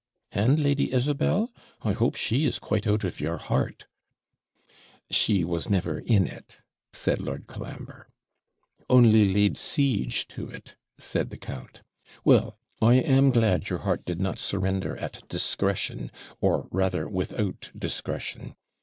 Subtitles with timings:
[0.31, 1.51] 'And Lady Isabel?
[1.83, 3.85] I hope she is quite out of your heart.'
[5.11, 5.47] 'She never
[6.01, 6.57] was in it,'
[6.91, 8.07] said Lord Colambre.
[8.89, 11.83] 'Only laid siege to it,' said the count.
[12.25, 16.09] 'Well, I am glad your heart did not surrender at discretion,
[16.39, 18.55] or rather without discretion.